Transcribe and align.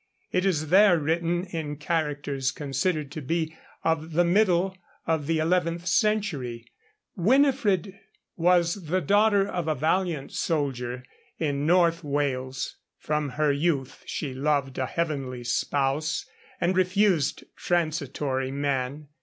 It 0.31 0.47
is 0.47 0.69
there 0.69 0.97
written 0.97 1.43
in 1.45 1.75
characters 1.75 2.49
considered 2.49 3.11
to 3.11 3.21
be 3.21 3.55
of 3.83 4.13
the 4.13 4.25
middle 4.25 4.75
of 5.05 5.27
the 5.27 5.37
eleventh 5.37 5.85
century. 5.85 6.65
Winifred 7.15 7.99
was 8.35 8.85
the 8.85 8.99
daughter 8.99 9.47
of 9.47 9.67
a 9.67 9.75
valiant 9.75 10.31
soldier 10.31 11.03
in 11.37 11.67
North 11.67 12.03
Wales; 12.03 12.77
from 12.97 13.29
her 13.37 13.51
youth 13.51 14.01
she 14.07 14.33
loved 14.33 14.79
a 14.79 14.87
heavenly 14.87 15.43
spouse, 15.43 16.25
and 16.59 16.75
refused 16.75 17.43
transitory 17.55 18.49
men. 18.49 19.07